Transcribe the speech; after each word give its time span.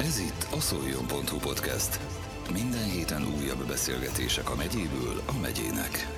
Ez 0.00 0.18
itt 0.18 0.46
a 0.56 0.60
szoljon.hu 0.60 1.38
podcast. 1.38 2.00
Minden 2.52 2.90
héten 2.90 3.22
újabb 3.38 3.66
beszélgetések 3.66 4.50
a 4.50 4.54
megyéből 4.54 5.22
a 5.26 5.40
megyének. 5.40 6.08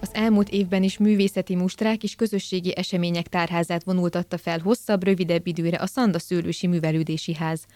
Az 0.00 0.10
elmúlt 0.12 0.48
évben 0.48 0.82
is 0.82 0.98
művészeti 0.98 1.54
mustrák 1.54 2.02
és 2.02 2.14
közösségi 2.14 2.76
események 2.76 3.26
tárházát 3.26 3.84
vonultatta 3.84 4.38
fel 4.38 4.58
hosszabb, 4.58 5.04
rövidebb 5.04 5.46
időre 5.46 5.76
a 5.76 5.86
Szanda 5.86 6.18
Szőlősi 6.18 6.66
Művelődési 6.66 7.34
Ház. 7.34 7.66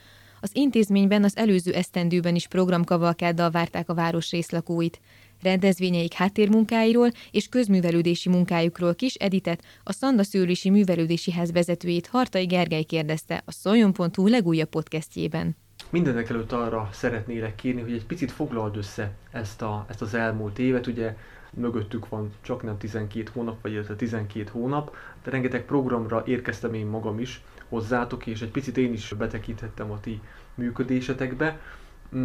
Az 0.40 0.50
intézményben 0.52 1.24
az 1.24 1.36
előző 1.36 1.72
esztendőben 1.72 2.34
is 2.34 2.46
programkavalkáddal 2.46 3.50
várták 3.50 3.88
a 3.88 3.94
város 3.94 4.30
részlakóit. 4.30 5.00
Rendezvényeik 5.44 6.12
háttérmunkáiról 6.12 7.10
és 7.30 7.48
közművelődési 7.48 8.28
munkájukról 8.28 8.94
kis 8.94 9.14
Editet, 9.14 9.62
a 9.82 9.92
Szanda 9.92 10.22
Szőlősi 10.22 10.70
Művelődési 10.70 11.32
Ház 11.32 11.52
vezetőjét 11.52 12.06
Hartai 12.06 12.44
Gergely 12.44 12.82
kérdezte 12.82 13.42
a 13.46 13.52
Szoljon.hu 13.52 14.26
legújabb 14.26 14.68
podcastjében. 14.68 15.56
Mindenek 15.90 16.30
előtt 16.30 16.52
arra 16.52 16.88
szeretnélek 16.92 17.54
kérni, 17.54 17.80
hogy 17.80 17.92
egy 17.92 18.06
picit 18.06 18.32
foglald 18.32 18.76
össze 18.76 19.12
ezt, 19.30 19.62
a, 19.62 19.86
ezt 19.88 20.02
az 20.02 20.14
elmúlt 20.14 20.58
évet. 20.58 20.86
Ugye 20.86 21.16
mögöttük 21.50 22.08
van 22.08 22.32
csak 22.40 22.62
nem 22.62 22.78
12 22.78 23.30
hónap, 23.32 23.62
vagy 23.62 23.72
illetve 23.72 23.96
12 23.96 24.50
hónap, 24.52 24.96
de 25.24 25.30
rengeteg 25.30 25.64
programra 25.64 26.22
érkeztem 26.26 26.74
én 26.74 26.86
magam 26.86 27.18
is 27.18 27.42
hozzátok, 27.68 28.26
és 28.26 28.40
egy 28.40 28.50
picit 28.50 28.76
én 28.76 28.92
is 28.92 29.12
betekinthettem 29.18 29.90
a 29.90 30.00
ti 30.00 30.20
működésetekbe. 30.54 31.60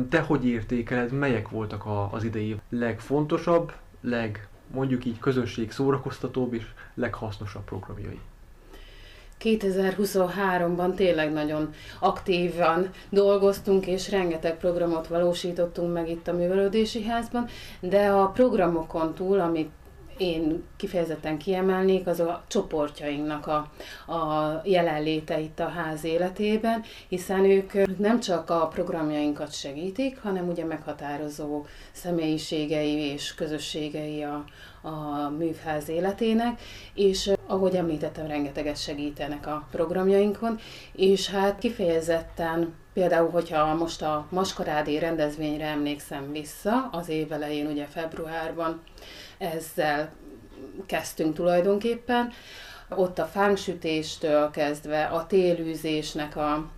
Te 0.09 0.19
hogy 0.19 0.45
értékeled, 0.45 1.11
melyek 1.11 1.49
voltak 1.49 1.85
a, 1.85 2.09
az 2.11 2.23
idei 2.23 2.59
legfontosabb, 2.69 3.71
leg 4.01 4.47
mondjuk 4.73 5.05
így 5.05 5.19
közönség 5.19 5.71
szórakoztatóbb 5.71 6.53
és 6.53 6.63
leghasznosabb 6.93 7.63
programjai? 7.63 8.19
2023-ban 9.39 10.95
tényleg 10.95 11.31
nagyon 11.31 11.73
aktívan 11.99 12.89
dolgoztunk, 13.09 13.87
és 13.87 14.09
rengeteg 14.09 14.57
programot 14.57 15.07
valósítottunk 15.07 15.93
meg 15.93 16.09
itt 16.09 16.27
a 16.27 16.33
Művelődési 16.33 17.03
Házban, 17.03 17.47
de 17.79 18.07
a 18.07 18.27
programokon 18.27 19.13
túl, 19.13 19.39
amit 19.39 19.69
én 20.19 20.63
kifejezetten 20.77 21.37
kiemelnék, 21.37 22.07
az 22.07 22.19
a 22.19 22.43
csoportjainknak 22.47 23.47
a, 23.47 23.55
a 24.13 24.61
jelenléte 24.63 25.39
itt 25.39 25.59
a 25.59 25.67
ház 25.67 26.03
életében, 26.03 26.83
hiszen 27.07 27.45
ők 27.45 27.97
nem 27.97 28.19
csak 28.19 28.49
a 28.49 28.67
programjainkat 28.67 29.53
segítik, 29.53 30.19
hanem 30.21 30.47
ugye 30.47 30.65
meghatározó 30.65 31.65
személyiségei 31.91 32.97
és 32.97 33.35
közösségei 33.35 34.23
a, 34.23 34.43
a 34.81 35.29
művház 35.29 35.89
életének, 35.89 36.61
és 36.93 37.31
ahogy 37.47 37.75
említettem, 37.75 38.27
rengeteget 38.27 38.81
segítenek 38.81 39.47
a 39.47 39.67
programjainkon, 39.71 40.59
és 40.91 41.29
hát 41.29 41.59
kifejezetten 41.59 42.73
Például, 42.93 43.29
hogyha 43.29 43.75
most 43.75 44.01
a 44.01 44.27
Maskarádi 44.29 44.99
rendezvényre 44.99 45.65
emlékszem 45.65 46.31
vissza, 46.31 46.89
az 46.91 47.09
év 47.09 47.31
elején, 47.31 47.67
ugye 47.67 47.85
februárban 47.85 48.81
ezzel 49.39 50.11
kezdtünk 50.85 51.35
tulajdonképpen, 51.35 52.31
ott 52.89 53.19
a 53.19 53.25
fángsütéstől 53.25 54.49
kezdve 54.49 55.03
a 55.03 55.27
télűzésnek 55.27 56.35
a 56.35 56.69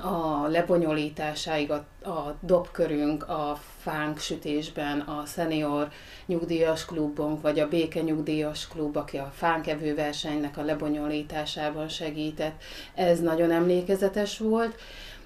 a 0.00 0.46
lebonyolításáig 0.46 1.70
a, 1.70 1.84
a 2.08 2.36
dobkörünk 2.40 3.28
a 3.28 3.58
fánk 3.78 4.18
sütésben, 4.18 5.00
a 5.00 5.22
senior 5.26 5.88
nyugdíjas 6.26 6.84
klubunk, 6.84 7.40
vagy 7.40 7.58
a 7.58 7.68
béke 7.68 8.00
nyugdíjas 8.00 8.68
klub, 8.68 8.96
aki 8.96 9.16
a 9.16 9.32
fánkevő 9.34 9.94
versenynek 9.94 10.56
a 10.56 10.62
lebonyolításában 10.62 11.88
segített. 11.88 12.62
Ez 12.94 13.20
nagyon 13.20 13.50
emlékezetes 13.50 14.38
volt. 14.38 14.80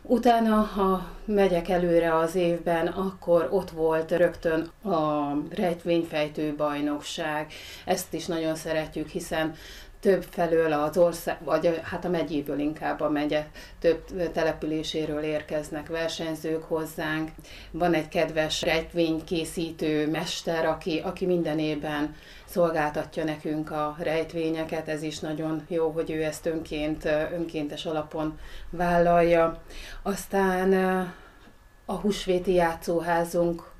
Utána, 0.09 0.55
ha 0.55 1.07
megyek 1.25 1.69
előre 1.69 2.17
az 2.17 2.35
évben, 2.35 2.87
akkor 2.87 3.49
ott 3.51 3.71
volt 3.71 4.11
rögtön 4.11 4.71
a 4.85 5.33
rejtvényfejtő 5.51 6.55
bajnokság. 6.57 7.53
Ezt 7.85 8.15
is 8.15 8.27
nagyon 8.27 8.55
szeretjük, 8.55 9.09
hiszen 9.09 9.55
több 10.07 10.25
felől 10.31 10.73
az 10.73 10.97
ország, 10.97 11.37
vagy 11.45 11.81
hát 11.83 12.05
a 12.05 12.09
megyéből 12.09 12.59
inkább 12.59 13.01
a 13.01 13.11
megye 13.11 13.47
több 13.79 14.33
településéről 14.33 15.23
érkeznek 15.23 15.89
versenyzők 15.89 16.63
hozzánk. 16.63 17.31
Van 17.71 17.95
egy 17.95 18.09
kedves 18.09 18.63
rejtvénykészítő 18.63 20.11
mester, 20.11 20.65
aki, 20.65 21.01
aki 21.05 21.27
minden 21.27 21.59
évben 21.59 22.15
szolgáltatja 22.45 23.25
nekünk 23.25 23.71
a 23.71 23.97
rejtvényeket, 23.99 24.89
ez 24.89 25.03
is 25.03 25.19
nagyon 25.19 25.65
jó, 25.69 25.91
hogy 25.91 26.11
ő 26.11 26.23
ezt 26.23 26.47
önként, 26.47 27.05
önkéntes 27.33 27.87
alapon 27.87 28.39
vállalja. 28.71 29.63
Aztán 30.03 30.73
a 31.85 31.95
húsvéti 31.95 32.53
játszóházunk 32.53 33.75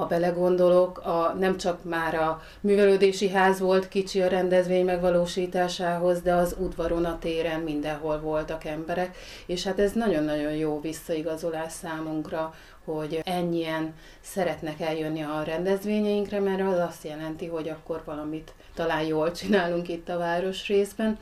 ha 0.00 0.06
belegondolok, 0.06 0.98
a, 0.98 1.34
nem 1.38 1.56
csak 1.56 1.84
már 1.84 2.14
a 2.14 2.42
művelődési 2.60 3.28
ház 3.28 3.58
volt 3.60 3.88
kicsi 3.88 4.22
a 4.22 4.28
rendezvény 4.28 4.84
megvalósításához, 4.84 6.20
de 6.20 6.34
az 6.34 6.56
udvaron, 6.58 7.04
a 7.04 7.18
téren 7.18 7.60
mindenhol 7.60 8.20
voltak 8.20 8.64
emberek, 8.64 9.16
és 9.46 9.64
hát 9.64 9.78
ez 9.78 9.92
nagyon-nagyon 9.92 10.52
jó 10.52 10.80
visszaigazolás 10.80 11.72
számunkra, 11.72 12.54
hogy 12.84 13.20
ennyien 13.24 13.94
szeretnek 14.20 14.80
eljönni 14.80 15.22
a 15.22 15.42
rendezvényeinkre, 15.42 16.40
mert 16.40 16.60
az 16.60 16.78
azt 16.78 17.04
jelenti, 17.04 17.46
hogy 17.46 17.68
akkor 17.68 18.02
valamit 18.04 18.54
talán 18.74 19.02
jól 19.02 19.32
csinálunk 19.32 19.88
itt 19.88 20.08
a 20.08 20.18
városrészben. 20.18 21.18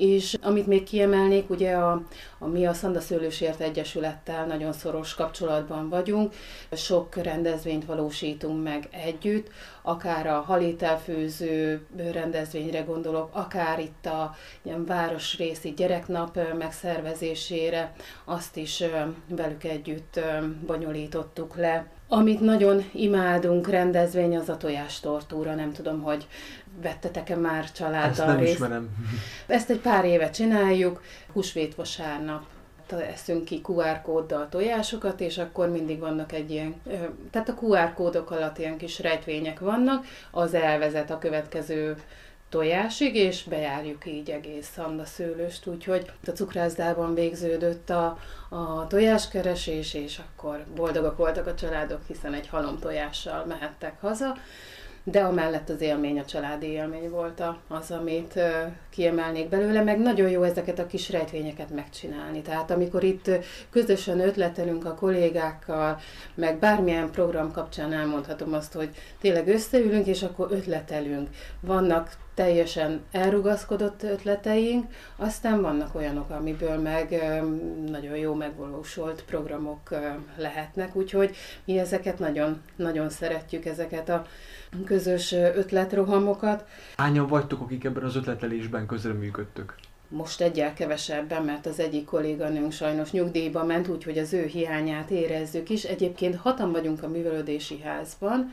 És 0.00 0.36
amit 0.42 0.66
még 0.66 0.82
kiemelnék, 0.82 1.50
ugye 1.50 1.72
a, 1.72 2.02
a 2.38 2.46
mi 2.46 2.66
a 2.66 2.72
Szandaszőlősért 2.72 3.60
Egyesülettel 3.60 4.46
nagyon 4.46 4.72
szoros 4.72 5.14
kapcsolatban 5.14 5.88
vagyunk, 5.88 6.34
sok 6.72 7.16
rendezvényt 7.16 7.84
valósítunk 7.84 8.62
meg 8.62 8.88
együtt, 8.90 9.48
akár 9.82 10.26
a 10.26 10.40
halételfőző 10.40 11.86
rendezvényre 12.12 12.80
gondolok, 12.80 13.28
akár 13.32 13.78
itt 13.80 14.06
a 14.06 14.34
ilyen 14.62 14.84
városrészi 14.84 15.70
gyereknap 15.70 16.38
megszervezésére, 16.58 17.92
azt 18.24 18.56
is 18.56 18.82
velük 19.28 19.64
együtt 19.64 20.20
bonyolítottuk 20.66 21.56
le. 21.56 21.99
Amit 22.12 22.40
nagyon 22.40 22.84
imádunk 22.92 23.68
rendezvény, 23.68 24.36
az 24.36 24.48
a 24.48 24.56
tojástortúra. 24.56 25.54
Nem 25.54 25.72
tudom, 25.72 26.02
hogy 26.02 26.26
vettetek-e 26.82 27.36
már 27.36 27.72
családdal 27.72 28.10
Ezt 28.10 28.26
nem 28.26 28.38
részt. 28.38 28.52
ismerem. 28.52 28.88
Ezt 29.46 29.70
egy 29.70 29.78
pár 29.78 30.04
éve 30.04 30.30
csináljuk, 30.30 31.02
húsvét 31.32 31.74
vasárnap 31.74 32.42
eszünk 33.12 33.44
ki 33.44 33.60
QR 33.62 34.02
kóddal 34.02 34.48
tojásokat, 34.48 35.20
és 35.20 35.38
akkor 35.38 35.68
mindig 35.68 35.98
vannak 35.98 36.32
egy 36.32 36.50
ilyen, 36.50 36.74
tehát 37.30 37.48
a 37.48 37.54
QR 37.60 37.94
kódok 37.94 38.30
alatt 38.30 38.58
ilyen 38.58 38.76
kis 38.76 39.00
rejtvények 39.00 39.60
vannak, 39.60 40.04
az 40.30 40.54
elvezet 40.54 41.10
a 41.10 41.18
következő 41.18 41.96
tojásig, 42.50 43.14
és 43.14 43.42
bejárjuk 43.44 44.06
így 44.06 44.30
egész 44.30 44.70
Szanda 44.74 45.04
szőlőst, 45.04 45.66
úgyhogy 45.66 46.10
a 46.26 46.30
cukrászdában 46.30 47.14
végződött 47.14 47.90
a, 47.90 48.18
a 48.48 48.86
tojáskeresés, 48.86 49.94
és 49.94 50.18
akkor 50.18 50.64
boldogak 50.74 51.16
voltak 51.16 51.46
a 51.46 51.54
családok, 51.54 52.00
hiszen 52.06 52.34
egy 52.34 52.48
halom 52.48 52.78
tojással 52.78 53.44
mehettek 53.44 54.00
haza 54.00 54.36
de 55.04 55.20
amellett 55.20 55.68
az 55.68 55.80
élmény, 55.80 56.18
a 56.18 56.24
családi 56.24 56.66
élmény 56.66 57.10
volt 57.10 57.42
az, 57.68 57.90
amit 57.90 58.40
kiemelnék 58.90 59.48
belőle, 59.48 59.82
meg 59.82 59.98
nagyon 59.98 60.28
jó 60.28 60.42
ezeket 60.42 60.78
a 60.78 60.86
kis 60.86 61.10
rejtvényeket 61.10 61.70
megcsinálni. 61.70 62.42
Tehát 62.42 62.70
amikor 62.70 63.02
itt 63.02 63.30
közösen 63.70 64.20
ötletelünk 64.20 64.84
a 64.84 64.94
kollégákkal, 64.94 65.98
meg 66.34 66.58
bármilyen 66.58 67.10
program 67.10 67.52
kapcsán 67.52 67.92
elmondhatom 67.92 68.52
azt, 68.52 68.72
hogy 68.72 68.90
tényleg 69.20 69.48
összeülünk, 69.48 70.06
és 70.06 70.22
akkor 70.22 70.48
ötletelünk. 70.50 71.28
Vannak 71.60 72.16
teljesen 72.40 73.00
elrugaszkodott 73.10 74.02
ötleteink, 74.02 74.84
aztán 75.16 75.60
vannak 75.60 75.94
olyanok, 75.94 76.30
amiből 76.30 76.78
meg 76.78 77.22
nagyon 77.86 78.16
jó 78.16 78.34
megvalósult 78.34 79.24
programok 79.24 79.94
lehetnek, 80.36 80.96
úgyhogy 80.96 81.36
mi 81.64 81.78
ezeket 81.78 82.18
nagyon, 82.18 82.60
nagyon 82.76 83.10
szeretjük, 83.10 83.64
ezeket 83.64 84.08
a 84.08 84.26
közös 84.84 85.32
ötletrohamokat. 85.32 86.66
Hányan 86.96 87.26
vagytok, 87.26 87.60
akik 87.60 87.84
ebben 87.84 88.02
az 88.04 88.16
ötletelésben 88.16 88.86
közreműködtök? 88.86 89.74
Most 90.08 90.40
egyel 90.40 90.74
kevesebben, 90.74 91.42
mert 91.42 91.66
az 91.66 91.80
egyik 91.80 92.04
kolléganőnk 92.04 92.72
sajnos 92.72 93.10
nyugdíjba 93.10 93.64
ment, 93.64 93.88
úgyhogy 93.88 94.18
az 94.18 94.32
ő 94.32 94.44
hiányát 94.44 95.10
érezzük 95.10 95.68
is. 95.68 95.84
Egyébként 95.84 96.36
hatan 96.36 96.72
vagyunk 96.72 97.02
a 97.02 97.08
művelődési 97.08 97.80
házban, 97.80 98.52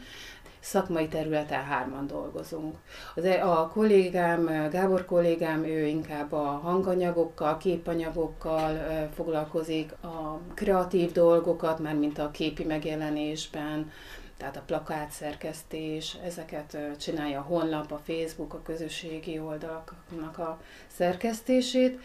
szakmai 0.60 1.08
területen 1.08 1.64
hárman 1.64 2.08
dolgozunk. 2.08 2.76
Az, 3.16 3.24
e- 3.24 3.46
a 3.46 3.68
kollégám, 3.68 4.70
Gábor 4.70 5.06
kollégám, 5.06 5.64
ő 5.64 5.86
inkább 5.86 6.32
a 6.32 6.60
hanganyagokkal, 6.64 7.58
képanyagokkal 7.58 8.78
foglalkozik, 9.16 9.92
a 9.92 10.40
kreatív 10.54 11.12
dolgokat, 11.12 11.80
már 11.80 11.96
mint 11.96 12.20
a 12.20 12.32
képi 12.32 12.64
megjelenésben, 12.64 13.92
tehát 14.38 14.58
a 14.58 14.64
plakát 14.66 15.12
szerkesztés, 15.12 16.18
ezeket 16.26 16.78
csinálja 17.00 17.40
a 17.40 17.44
honlap, 17.44 17.92
a 17.92 18.02
Facebook, 18.06 18.54
a 18.54 18.62
közösségi 18.62 19.40
oldalaknak 19.40 20.38
a 20.38 20.62
szerkesztését. 20.88 22.00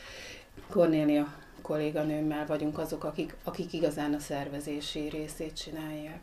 Kornélia 0.70 1.41
kolléganőmmel 1.62 2.46
vagyunk 2.46 2.78
azok, 2.78 3.04
akik, 3.04 3.34
akik 3.44 3.72
igazán 3.72 4.14
a 4.14 4.18
szervezési 4.18 5.08
részét 5.08 5.56
csinálják. 5.56 6.20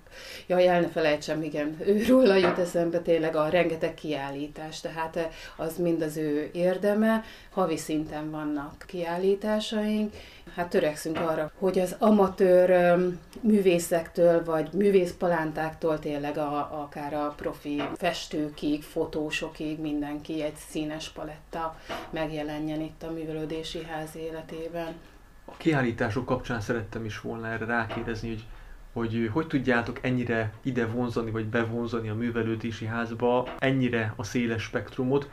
Jaj, 0.48 0.68
el 0.68 0.82
ne 0.82 0.88
felejtsem, 0.88 1.44
igen, 1.44 1.78
őről 1.80 2.38
jut 2.38 2.58
eszembe 2.58 3.00
tényleg 3.00 3.36
a 3.36 3.50
rengeteg 3.50 3.94
kiállítás, 3.94 4.82
tehát 4.82 5.30
az 5.58 5.78
mind 5.78 6.02
az 6.02 6.18
ő 6.18 6.50
érdeme, 6.54 7.24
havi 7.50 7.78
szinten 7.78 8.32
vannak 8.32 8.84
kiállításaink, 8.88 10.14
hát 10.56 10.70
törekszünk 10.70 11.18
arra, 11.18 11.52
hogy 11.58 11.80
az 11.80 11.96
amatőr 12.00 12.98
művészektől, 13.42 14.44
vagy 14.44 14.70
művészpalántáktól 14.74 16.00
tényleg 16.00 16.38
a, 16.38 16.82
akár 16.82 17.14
a 17.14 17.34
profi 17.38 17.82
festőkig, 17.96 18.84
fotósokig 18.84 19.80
mindenki 19.80 20.42
egy 20.42 20.56
színes 20.70 21.10
paletta 21.10 21.80
megjelenjen 22.10 22.82
itt 22.82 23.04
a 23.04 23.12
művelődési 23.12 23.84
ház 23.84 24.16
életében. 24.16 24.96
A 25.52 25.58
kiállítások 25.58 26.26
kapcsán 26.26 26.62
szerettem 26.62 27.06
is 27.06 27.22
volna 27.22 27.48
erre 27.48 27.66
rákérdezni, 27.66 28.30
hogy 28.30 28.46
hogy 28.94 29.30
hogy 29.34 29.48
tudjátok 29.48 30.00
ennyire 30.02 30.54
ide 30.62 30.86
vonzani, 30.86 31.32
vagy 31.32 31.46
bevonzani 31.46 32.10
a 32.10 32.16
művelődési 32.16 32.86
házba, 32.86 33.48
ennyire 33.60 34.14
a 34.16 34.24
széles 34.24 34.64
spektrumot. 34.64 35.30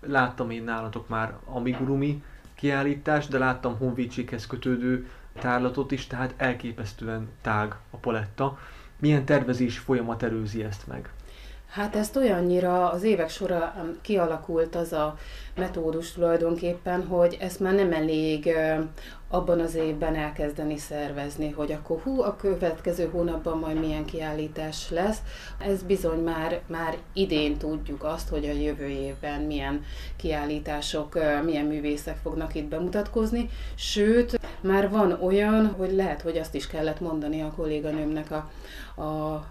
Láttam 0.00 0.50
én 0.50 0.64
nálatok 0.64 1.08
már 1.08 1.34
amigurumi 1.44 2.22
kiállítást, 2.54 3.30
de 3.30 3.38
láttam 3.38 3.76
honvédséghez 3.76 4.46
kötődő 4.46 5.10
tárlatot 5.38 5.90
is, 5.90 6.06
tehát 6.06 6.34
elképesztően 6.36 7.28
tág 7.40 7.76
a 7.90 7.96
paletta. 7.96 8.58
Milyen 8.98 9.24
tervezési 9.24 9.78
folyamat 9.78 10.22
előzi 10.22 10.64
ezt 10.64 10.86
meg? 10.86 11.10
Hát 11.68 11.96
ezt 11.96 12.16
olyannyira 12.16 12.90
az 12.90 13.02
évek 13.02 13.28
során 13.28 13.98
kialakult 14.00 14.74
az 14.74 14.92
a 14.92 15.18
metódus 15.54 16.12
tulajdonképpen, 16.12 17.06
hogy 17.06 17.36
ezt 17.40 17.60
már 17.60 17.74
nem 17.74 17.92
elég 17.92 18.50
abban 19.28 19.60
az 19.60 19.74
évben 19.74 20.14
elkezdeni 20.14 20.78
szervezni, 20.78 21.50
hogy 21.50 21.72
akkor 21.72 22.00
hú, 22.00 22.22
a 22.22 22.36
következő 22.36 23.08
hónapban 23.12 23.58
majd 23.58 23.80
milyen 23.80 24.04
kiállítás 24.04 24.90
lesz. 24.90 25.18
Ez 25.58 25.82
bizony 25.82 26.18
már, 26.18 26.60
már 26.66 26.96
idén 27.12 27.56
tudjuk 27.56 28.04
azt, 28.04 28.28
hogy 28.28 28.44
a 28.44 28.52
jövő 28.52 28.86
évben 28.86 29.40
milyen 29.40 29.84
kiállítások, 30.16 31.18
milyen 31.44 31.66
művészek 31.66 32.16
fognak 32.22 32.54
itt 32.54 32.68
bemutatkozni. 32.68 33.48
Sőt, 33.74 34.40
már 34.60 34.90
van 34.90 35.18
olyan, 35.22 35.66
hogy 35.66 35.92
lehet, 35.92 36.22
hogy 36.22 36.38
azt 36.38 36.54
is 36.54 36.66
kellett 36.66 37.00
mondani 37.00 37.42
a 37.42 37.52
kolléganőmnek 37.56 38.30
a, 38.30 38.50
a 39.02 39.44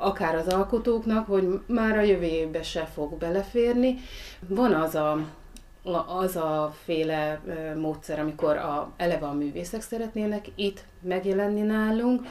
akár 0.00 0.34
az 0.34 0.46
alkotóknak, 0.46 1.26
hogy 1.26 1.60
már 1.66 1.98
a 1.98 2.02
jövő 2.02 2.24
évben 2.24 2.62
se 2.62 2.84
fog 2.84 3.18
beleférni. 3.18 3.96
Van 4.48 4.74
az 4.74 4.94
a 4.94 5.18
az 6.06 6.36
a 6.36 6.74
féle 6.84 7.40
módszer, 7.76 8.18
amikor 8.18 8.56
a, 8.56 8.92
eleve 8.96 9.26
a 9.26 9.32
művészek 9.32 9.80
szeretnének 9.80 10.46
itt 10.54 10.84
megjelenni 11.00 11.60
nálunk, 11.60 12.26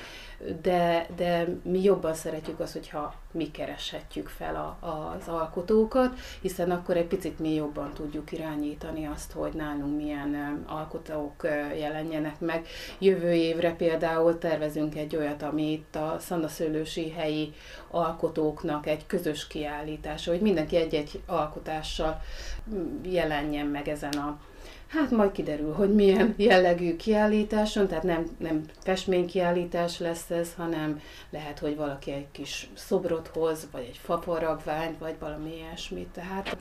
de, 0.62 1.07
de 1.15 1.47
mi 1.63 1.83
jobban 1.83 2.13
szeretjük 2.13 2.59
azt, 2.59 2.74
hogyha 2.74 3.13
mi 3.31 3.51
kereshetjük 3.51 4.27
fel 4.27 4.56
a, 4.56 4.88
az 4.88 5.27
alkotókat, 5.27 6.19
hiszen 6.41 6.71
akkor 6.71 6.97
egy 6.97 7.07
picit 7.07 7.39
mi 7.39 7.53
jobban 7.53 7.94
tudjuk 7.94 8.31
irányítani 8.31 9.06
azt, 9.06 9.31
hogy 9.31 9.53
nálunk 9.53 9.95
milyen 9.95 10.63
alkotók 10.68 11.47
jelenjenek 11.77 12.39
meg. 12.39 12.68
Jövő 13.00 13.31
évre 13.31 13.75
például 13.75 14.38
tervezünk 14.38 14.95
egy 14.95 15.15
olyat, 15.15 15.44
ami 15.44 15.71
itt 15.71 15.95
a 15.95 16.15
Szandaszőlősi 16.19 17.12
helyi 17.12 17.53
alkotóknak 17.88 18.88
egy 18.88 19.06
közös 19.06 19.47
kiállítása, 19.47 20.31
hogy 20.31 20.41
mindenki 20.41 20.75
egy-egy 20.75 21.21
alkotással 21.25 22.21
jelenjen 23.03 23.65
meg 23.65 23.88
ezen 23.88 24.13
a 24.13 24.39
Hát 24.89 25.12
majd 25.12 25.31
kiderül, 25.31 25.74
hogy 25.74 25.95
milyen 25.95 26.33
jellegű 26.38 26.95
kiállításon, 26.95 27.88
tehát 27.88 28.03
nem, 28.03 28.25
nem 28.38 28.63
festménykiállítás 28.80 30.00
lesz 30.00 30.30
ez, 30.30 30.53
hanem 30.53 31.01
lehet, 31.30 31.59
hogy 31.59 31.75
valaki 31.75 32.12
egy 32.12 32.27
kis 32.31 32.69
szobrot 32.74 33.27
hoz, 33.27 33.68
vagy 33.71 33.86
egy 33.89 34.00
fafaragványt, 34.03 34.97
vagy 34.97 35.15
valami 35.19 35.56
ilyesmit. 35.56 36.07
Tehát 36.07 36.57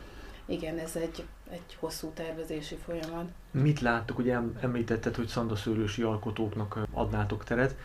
igen, 0.46 0.78
ez 0.78 0.96
egy, 0.96 1.24
egy 1.50 1.76
hosszú 1.80 2.10
tervezési 2.14 2.76
folyamat. 2.84 3.28
Mit 3.50 3.80
láttuk, 3.80 4.18
ugye 4.18 4.38
említetted, 4.60 5.14
hogy 5.14 5.26
szandaszőrősi 5.26 6.02
alkotóknak 6.02 6.78
adnátok 6.92 7.44
teret. 7.44 7.76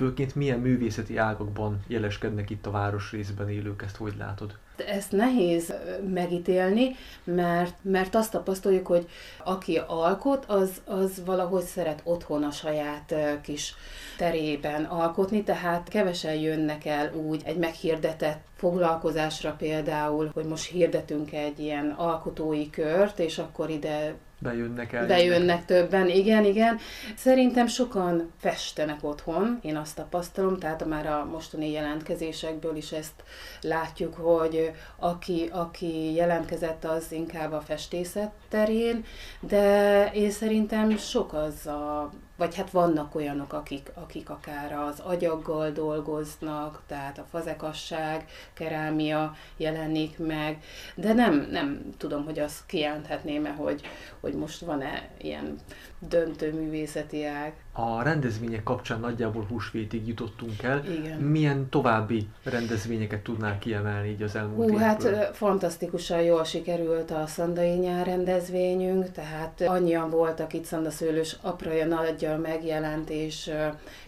Főként 0.00 0.34
milyen 0.34 0.58
művészeti 0.58 1.16
ágakban 1.16 1.80
jeleskednek 1.86 2.50
itt 2.50 2.66
a 2.66 2.70
városrészben 2.70 3.50
élők, 3.50 3.82
ezt 3.82 3.96
hogy 3.96 4.14
látod? 4.18 4.58
Ezt 4.86 5.12
nehéz 5.12 5.72
megítélni, 6.12 6.96
mert, 7.24 7.74
mert 7.82 8.14
azt 8.14 8.30
tapasztaljuk, 8.30 8.86
hogy 8.86 9.08
aki 9.44 9.80
alkot, 9.86 10.44
az, 10.44 10.80
az 10.84 11.22
valahogy 11.24 11.62
szeret 11.62 12.00
otthon 12.04 12.42
a 12.42 12.50
saját 12.50 13.14
kis 13.42 13.74
terében 14.16 14.84
alkotni, 14.84 15.42
tehát 15.42 15.88
kevesen 15.88 16.34
jönnek 16.34 16.84
el 16.84 17.14
úgy 17.14 17.42
egy 17.44 17.56
meghirdetett 17.56 18.44
foglalkozásra 18.56 19.52
például, 19.52 20.30
hogy 20.34 20.44
most 20.44 20.70
hirdetünk 20.70 21.32
egy 21.32 21.58
ilyen 21.58 21.90
alkotói 21.90 22.70
kört, 22.70 23.18
és 23.18 23.38
akkor 23.38 23.70
ide 23.70 24.14
Bejönnek 24.42 24.92
el. 24.92 25.06
Bejönnek 25.06 25.64
többen, 25.64 26.08
igen, 26.08 26.44
igen. 26.44 26.78
Szerintem 27.16 27.66
sokan 27.66 28.32
festenek 28.40 28.98
otthon, 29.04 29.58
én 29.62 29.76
azt 29.76 29.96
tapasztalom, 29.96 30.58
tehát 30.58 30.84
már 30.84 31.06
a 31.06 31.24
mostani 31.30 31.70
jelentkezésekből 31.70 32.76
is 32.76 32.92
ezt 32.92 33.22
látjuk, 33.60 34.14
hogy 34.14 34.70
aki, 34.96 35.48
aki 35.52 36.14
jelentkezett, 36.14 36.84
az 36.84 37.12
inkább 37.12 37.52
a 37.52 37.60
festészet 37.60 38.30
terén, 38.48 39.04
de 39.40 40.04
én 40.14 40.30
szerintem 40.30 40.96
sok 40.96 41.32
az 41.32 41.66
a 41.66 42.10
vagy 42.40 42.54
hát 42.54 42.70
vannak 42.70 43.14
olyanok, 43.14 43.52
akik, 43.52 43.90
akik 43.94 44.30
akár 44.30 44.72
az 44.72 45.00
agyaggal 45.00 45.70
dolgoznak, 45.70 46.82
tehát 46.86 47.18
a 47.18 47.26
fazekasság, 47.30 48.24
kerámia 48.52 49.34
jelenik 49.56 50.18
meg, 50.18 50.62
de 50.94 51.12
nem, 51.12 51.48
nem 51.50 51.94
tudom, 51.96 52.24
hogy 52.24 52.38
azt 52.38 52.66
kijelenthetném-e, 52.66 53.50
hogy, 53.50 53.80
hogy 54.20 54.34
most 54.34 54.60
van-e 54.60 55.08
ilyen 55.18 55.58
döntő 55.98 56.52
művészeti 56.52 57.24
ág. 57.24 57.52
A 57.72 58.02
rendezvények 58.02 58.62
kapcsán 58.62 59.00
nagyjából 59.00 59.46
húsvétig 59.48 60.08
jutottunk 60.08 60.62
el. 60.62 60.82
Igen. 60.86 61.20
Milyen 61.20 61.68
további 61.68 62.26
rendezvényeket 62.42 63.20
tudnál 63.20 63.58
kiemelni 63.58 64.08
így 64.08 64.22
az 64.22 64.36
elmúlt 64.36 64.56
Hú, 64.56 64.64
évből? 64.64 64.78
hát 64.78 65.36
fantasztikusan 65.36 66.20
jól 66.20 66.44
sikerült 66.44 67.10
a 67.10 67.26
Szandai 67.26 67.74
nyár 67.74 68.06
rendezvényünk, 68.06 69.10
tehát 69.10 69.60
annyian 69.60 70.10
voltak 70.10 70.52
itt 70.52 70.64
Szandaszőlős 70.64 71.36
apraja 71.40 71.86
nagyja 71.86 72.38
megjelent, 72.38 73.10
és 73.10 73.50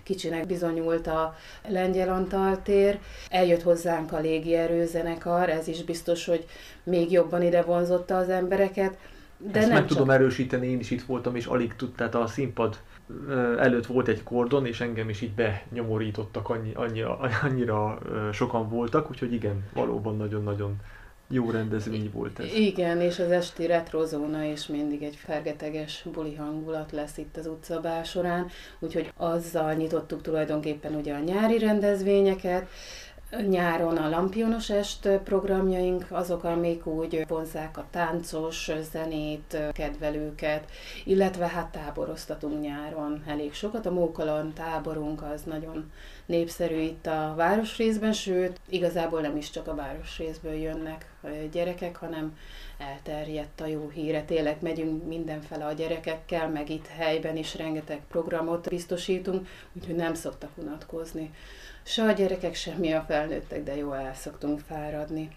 kicsinek 0.03 0.47
bizonyult 0.47 1.07
a 1.07 1.35
Lengyel 1.69 2.09
Antal 2.09 2.63
tér. 2.63 2.99
Eljött 3.31 3.63
hozzánk 3.63 4.13
a 4.13 4.19
légierőzenekar, 4.19 5.49
ez 5.49 5.69
is 5.69 5.85
biztos, 5.85 6.27
hogy 6.27 6.47
még 6.83 7.13
jobban 7.13 7.43
ide 7.43 7.63
vonzotta 7.63 8.17
az 8.17 8.29
embereket. 8.29 8.97
De 9.39 9.59
Ezt 9.59 9.69
nem 9.69 9.77
meg 9.77 9.87
csak... 9.87 9.97
tudom 9.97 10.11
erősíteni, 10.11 10.67
én 10.67 10.79
is 10.79 10.91
itt 10.91 11.03
voltam, 11.03 11.37
és 11.37 11.47
alig 11.47 11.75
tudtál 11.77 12.09
a 12.09 12.27
színpad 12.27 12.79
előtt 13.59 13.87
volt 13.87 14.09
egy 14.09 14.23
kordon, 14.23 14.67
és 14.67 14.81
engem 14.81 15.09
is 15.09 15.21
így 15.21 15.33
benyomorítottak, 15.35 16.49
annyi, 16.49 16.73
annyira, 16.75 17.19
annyira 17.43 17.99
sokan 18.33 18.69
voltak, 18.69 19.11
úgyhogy 19.11 19.33
igen, 19.33 19.65
valóban 19.75 20.17
nagyon-nagyon 20.17 20.77
jó 21.29 21.51
rendezvény 21.51 22.11
volt 22.13 22.39
ez. 22.39 22.55
Igen, 22.55 23.01
és 23.01 23.19
az 23.19 23.31
esti 23.31 23.67
retrozóna 23.67 24.43
is 24.43 24.67
mindig 24.67 25.03
egy 25.03 25.17
fergeteges 25.17 26.05
buli 26.13 26.35
hangulat 26.35 26.93
lesz 26.93 27.19
itt 27.19 27.37
az 27.37 27.47
utcabál 27.47 28.05
során, 28.05 28.47
úgyhogy 28.79 29.13
azzal 29.17 29.73
nyitottuk 29.73 30.23
tulajdonképpen 30.23 30.95
ugye 30.95 31.15
a 31.15 31.19
nyári 31.19 31.59
rendezvényeket, 31.59 32.69
Nyáron 33.41 33.97
a 33.97 34.09
Lampionos 34.09 34.71
Est 34.71 35.09
programjaink 35.25 36.07
azok, 36.09 36.45
amik 36.45 36.87
úgy 36.87 37.25
vonzák 37.29 37.79
a 37.79 37.87
táncos 37.91 38.71
zenét, 38.91 39.57
kedvelőket, 39.73 40.71
illetve 41.05 41.47
hát 41.47 41.73
táboroztatunk 41.73 42.61
nyáron 42.61 43.23
elég 43.27 43.55
sokat. 43.55 43.87
A 43.87 43.91
Mókalan 43.91 44.53
táborunk 44.53 45.23
az 45.23 45.43
nagyon 45.43 45.91
népszerű 46.27 46.81
itt 46.81 47.07
a 47.07 47.35
városrészben, 47.37 48.13
sőt, 48.13 48.61
igazából 48.69 49.21
nem 49.21 49.37
is 49.37 49.51
csak 49.51 49.69
a 49.69 49.75
városrészből 49.75 50.55
jönnek 50.55 51.13
gyerekek, 51.53 51.97
hanem 51.97 52.37
elterjedt 52.91 53.61
a 53.61 53.67
jó 53.67 53.89
híre. 53.89 54.23
Tényleg 54.23 54.57
megyünk 54.61 55.07
mindenfele 55.07 55.65
a 55.65 55.73
gyerekekkel, 55.73 56.49
meg 56.49 56.71
itt 56.71 56.87
helyben 56.87 57.37
is 57.37 57.57
rengeteg 57.57 58.01
programot 58.09 58.69
biztosítunk, 58.69 59.49
úgyhogy 59.73 59.95
nem 59.97 60.15
szoktak 60.15 60.51
unatkozni 60.55 61.31
se 61.83 62.03
a 62.03 62.13
gyerekek, 62.13 62.55
semmi 62.55 62.93
a 62.93 63.05
felnőttek, 63.09 63.63
de 63.63 63.77
jól 63.77 63.97
el 63.97 64.15
szoktunk 64.15 64.61
fáradni. 64.61 65.31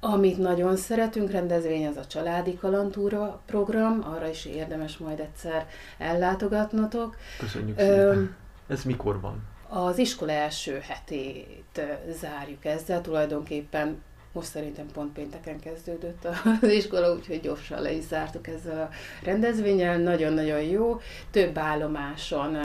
Amit 0.00 0.38
nagyon 0.38 0.76
szeretünk 0.76 1.30
rendezvény, 1.30 1.86
az 1.86 1.96
a 1.96 2.06
családi 2.06 2.56
kalantúra 2.56 3.42
program, 3.46 4.04
arra 4.04 4.28
is 4.28 4.44
érdemes 4.44 4.98
majd 4.98 5.20
egyszer 5.20 5.66
ellátogatnotok. 5.98 7.16
Köszönjük 7.38 7.78
szépen. 7.78 8.36
Ez 8.68 8.84
mikor 8.84 9.20
van? 9.20 9.42
Az 9.68 9.98
iskola 9.98 10.32
első 10.32 10.80
hetét 10.82 11.80
zárjuk 12.20 12.64
ezzel, 12.64 13.00
tulajdonképpen 13.00 14.02
most 14.32 14.48
szerintem 14.48 14.86
pont 14.92 15.12
pénteken 15.12 15.60
kezdődött 15.60 16.24
az 16.60 16.68
iskola, 16.68 17.14
úgyhogy 17.14 17.40
gyorsan 17.40 17.82
le 17.82 17.92
is 17.92 18.04
zártuk 18.04 18.48
ezzel 18.48 18.80
a 18.80 18.94
rendezvényel. 19.24 19.98
Nagyon-nagyon 19.98 20.62
jó. 20.62 21.00
Több 21.30 21.58
állomáson 21.58 22.56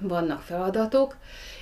vannak 0.00 0.40
feladatok, 0.40 1.16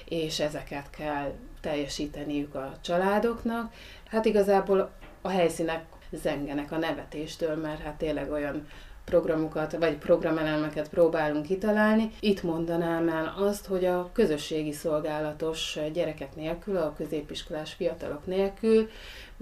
és 0.04 0.40
ezeket 0.40 0.90
kell 0.90 1.32
teljesíteniük 1.60 2.54
a 2.54 2.72
családoknak. 2.80 3.72
Hát 4.08 4.24
igazából 4.24 4.90
a 5.20 5.28
helyszínek 5.28 5.84
zengenek 6.10 6.72
a 6.72 6.76
nevetéstől, 6.76 7.56
mert 7.56 7.82
hát 7.82 7.94
tényleg 7.94 8.30
olyan 8.30 8.66
programokat, 9.08 9.76
vagy 9.78 9.96
programelemeket 9.96 10.88
próbálunk 10.88 11.46
kitalálni. 11.46 12.10
Itt 12.20 12.42
mondanám 12.42 13.08
el 13.08 13.34
azt, 13.38 13.66
hogy 13.66 13.84
a 13.84 14.10
közösségi 14.12 14.72
szolgálatos 14.72 15.78
gyerekek 15.92 16.36
nélkül, 16.36 16.76
a 16.76 16.94
középiskolás 16.96 17.72
fiatalok 17.72 18.26
nélkül 18.26 18.88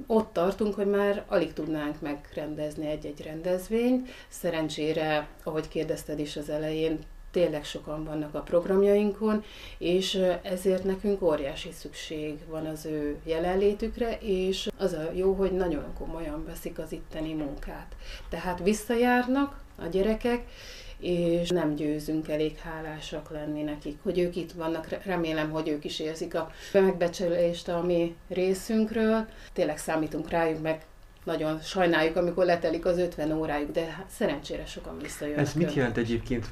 ott 0.06 0.32
tartunk, 0.32 0.74
hogy 0.74 0.86
már 0.86 1.24
alig 1.28 1.52
tudnánk 1.52 2.00
megrendezni 2.00 2.86
egy-egy 2.86 3.22
rendezvényt. 3.22 4.08
Szerencsére, 4.28 5.28
ahogy 5.44 5.68
kérdezted 5.68 6.18
is 6.18 6.36
az 6.36 6.48
elején, 6.48 6.98
tényleg 7.36 7.64
sokan 7.64 8.04
vannak 8.04 8.34
a 8.34 8.40
programjainkon, 8.40 9.44
és 9.78 10.22
ezért 10.42 10.84
nekünk 10.84 11.22
óriási 11.22 11.70
szükség 11.72 12.38
van 12.48 12.66
az 12.66 12.86
ő 12.86 13.16
jelenlétükre, 13.24 14.18
és 14.20 14.68
az 14.78 14.92
a 14.92 15.10
jó, 15.14 15.32
hogy 15.32 15.52
nagyon 15.52 15.84
komolyan 15.98 16.44
veszik 16.44 16.78
az 16.78 16.92
itteni 16.92 17.32
munkát. 17.32 17.96
Tehát 18.28 18.62
visszajárnak 18.62 19.60
a 19.78 19.86
gyerekek, 19.86 20.44
és 20.98 21.48
nem 21.48 21.74
győzünk 21.74 22.28
elég 22.28 22.56
hálásak 22.56 23.30
lenni 23.30 23.62
nekik, 23.62 23.98
hogy 24.02 24.18
ők 24.18 24.36
itt 24.36 24.52
vannak. 24.52 24.88
Remélem, 25.04 25.50
hogy 25.50 25.68
ők 25.68 25.84
is 25.84 26.00
érzik 26.00 26.34
a 26.34 26.50
megbecsülést 26.72 27.68
a 27.68 27.82
mi 27.82 28.16
részünkről. 28.28 29.26
Tényleg 29.52 29.78
számítunk 29.78 30.30
rájuk, 30.30 30.62
meg 30.62 30.86
nagyon 31.24 31.60
sajnáljuk, 31.60 32.16
amikor 32.16 32.44
letelik 32.44 32.84
az 32.84 32.98
50 32.98 33.32
órájuk, 33.32 33.70
de 33.70 33.84
hát 33.84 34.06
szerencsére 34.08 34.66
sokan 34.66 34.98
visszajönnek. 34.98 35.46
Ez 35.46 35.54
mit 35.54 35.74
jelent 35.74 35.96
egyébként 35.96 36.46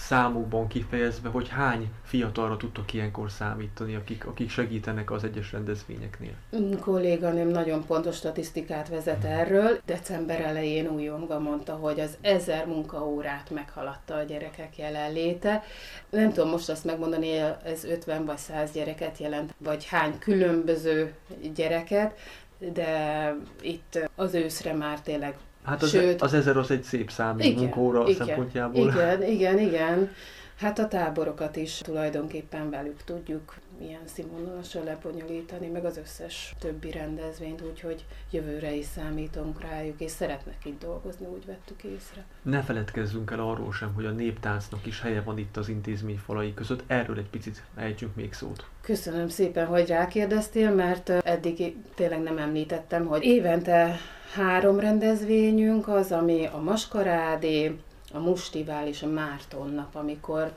számokban 0.00 0.66
kifejezve, 0.66 1.28
hogy 1.28 1.48
hány 1.48 1.90
fiatalra 2.02 2.56
tudtok 2.56 2.92
ilyenkor 2.92 3.30
számítani, 3.30 3.94
akik, 3.94 4.26
akik 4.26 4.50
segítenek 4.50 5.10
az 5.10 5.24
egyes 5.24 5.52
rendezvényeknél? 5.52 6.32
Mm, 6.56 6.72
kolléganőm 6.72 7.48
nagyon 7.48 7.84
pontos 7.84 8.16
statisztikát 8.16 8.88
vezet 8.88 9.24
erről. 9.24 9.80
December 9.84 10.40
elején 10.40 10.88
újongva 10.88 11.38
mondta, 11.38 11.72
hogy 11.72 12.00
az 12.00 12.16
ezer 12.20 12.66
munkaórát 12.66 13.50
meghaladta 13.50 14.14
a 14.14 14.22
gyerekek 14.22 14.78
jelenléte. 14.78 15.62
Nem 16.10 16.32
tudom 16.32 16.50
most 16.50 16.68
azt 16.68 16.84
megmondani, 16.84 17.36
ez 17.64 17.84
50 17.84 18.24
vagy 18.24 18.36
100 18.36 18.72
gyereket 18.72 19.18
jelent, 19.18 19.54
vagy 19.58 19.86
hány 19.86 20.18
különböző 20.18 21.14
gyereket, 21.54 22.18
de 22.58 23.34
itt 23.62 24.08
az 24.16 24.34
őszre 24.34 24.72
már 24.72 25.00
tényleg 25.00 25.36
Hát 25.64 25.82
az, 25.82 25.90
Sőt, 25.90 26.22
az 26.22 26.34
ezer 26.34 26.56
az 26.56 26.70
egy 26.70 26.82
szép 26.82 27.10
szám 27.10 27.38
igen, 27.38 27.58
munkóra 27.58 28.08
igen, 28.08 28.26
szempontjából. 28.26 28.88
Igen, 28.88 29.22
igen, 29.22 29.58
igen. 29.58 30.10
Hát 30.56 30.78
a 30.78 30.88
táborokat 30.88 31.56
is 31.56 31.78
tulajdonképpen 31.78 32.70
velük 32.70 33.02
tudjuk 33.04 33.54
ilyen 33.80 34.00
színvonalasan 34.04 34.84
lebonyolítani, 34.84 35.66
meg 35.66 35.84
az 35.84 35.96
összes 35.96 36.54
többi 36.58 36.90
rendezvényt, 36.90 37.62
úgyhogy 37.62 38.04
jövőre 38.30 38.74
is 38.74 38.84
számítunk 38.84 39.60
rájuk, 39.60 40.00
és 40.00 40.10
szeretnek 40.10 40.64
itt 40.64 40.80
dolgozni, 40.80 41.26
úgy 41.26 41.46
vettük 41.46 41.82
észre. 41.82 42.24
Ne 42.42 42.62
feledkezzünk 42.62 43.30
el 43.30 43.40
arról 43.40 43.72
sem, 43.72 43.94
hogy 43.94 44.04
a 44.04 44.10
néptáncnak 44.10 44.86
is 44.86 45.00
helye 45.00 45.20
van 45.20 45.38
itt 45.38 45.56
az 45.56 45.68
intézmény 45.68 46.20
falai 46.24 46.54
között. 46.54 46.82
Erről 46.86 47.18
egy 47.18 47.30
picit 47.30 47.62
ejtsünk 47.76 48.14
még 48.14 48.32
szót. 48.32 48.64
Köszönöm 48.80 49.28
szépen, 49.28 49.66
hogy 49.66 49.88
rákérdeztél, 49.88 50.74
mert 50.74 51.08
eddig 51.08 51.76
tényleg 51.94 52.22
nem 52.22 52.38
említettem, 52.38 53.06
hogy 53.06 53.22
évente 53.22 53.96
három 54.32 54.80
rendezvényünk 54.80 55.88
az, 55.88 56.12
ami 56.12 56.46
a 56.46 56.58
Maskarádé, 56.58 57.76
a 58.12 58.18
Mustivál 58.18 58.86
és 58.86 59.02
a 59.02 59.06
Márton 59.06 59.70
nap, 59.70 59.94
amikor 59.94 60.52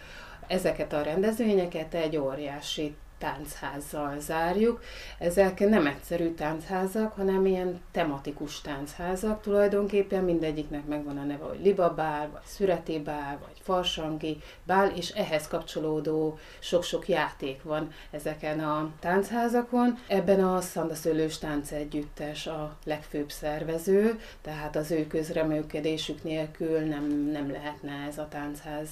ezeket 0.47 0.93
a 0.93 1.01
rendezvényeket 1.01 1.93
egy 1.93 2.17
óriási 2.17 2.95
táncházzal 3.23 4.19
zárjuk. 4.19 4.81
Ezek 5.17 5.59
nem 5.59 5.87
egyszerű 5.87 6.33
táncházak, 6.33 7.13
hanem 7.13 7.45
ilyen 7.45 7.81
tematikus 7.91 8.61
táncházak. 8.61 9.41
Tulajdonképpen 9.41 10.23
mindegyiknek 10.23 10.85
megvan 10.85 11.17
a 11.17 11.23
neve, 11.23 11.43
hogy 11.43 11.59
libabál, 11.63 12.29
vagy 12.31 12.41
szüretibál, 12.45 13.39
vagy 13.45 13.61
farsangi 13.61 14.37
bál, 14.63 14.91
és 14.95 15.09
ehhez 15.09 15.47
kapcsolódó 15.47 16.39
sok-sok 16.59 17.07
játék 17.07 17.63
van 17.63 17.91
ezeken 18.11 18.59
a 18.59 18.91
táncházakon. 18.99 19.97
Ebben 20.07 20.43
a 20.43 20.61
Szandaszőlős 20.61 21.37
Táncegyüttes 21.37 22.47
a 22.47 22.77
legfőbb 22.85 23.31
szervező, 23.31 24.19
tehát 24.41 24.75
az 24.75 24.91
ő 24.91 25.07
közreműködésük 25.07 26.23
nélkül 26.23 26.79
nem, 26.79 27.29
nem 27.31 27.51
lehetne 27.51 28.05
ez 28.07 28.17
a 28.17 28.27
táncház 28.29 28.89